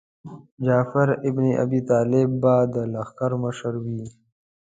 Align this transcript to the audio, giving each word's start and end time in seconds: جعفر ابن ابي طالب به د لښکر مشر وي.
جعفر 0.65 1.09
ابن 1.29 1.45
ابي 1.63 1.79
طالب 1.89 2.29
به 2.41 2.55
د 2.73 2.75
لښکر 2.93 3.31
مشر 3.43 3.73
وي. 3.83 4.03